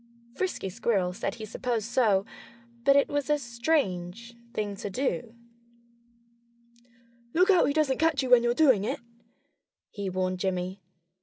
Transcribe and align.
Frisky 0.33 0.67
Squirrel 0.69 1.13
said 1.13 1.35
he 1.35 1.45
supposed 1.45 1.85
so 1.85 2.25
but 2.85 2.95
it 2.95 3.07
was 3.07 3.29
a 3.29 3.37
strange 3.37 4.33
thing 4.51 4.75
to 4.77 4.89
do. 4.89 5.35
"Look 7.35 7.51
out 7.51 7.65
he 7.67 7.73
doesn't 7.73 7.99
catch 7.99 8.23
you 8.23 8.31
when 8.31 8.41
you're 8.41 8.55
doing 8.55 8.83
it!" 8.83 8.99
he 9.91 10.09
warned 10.09 10.39
Jimmy. 10.39 10.81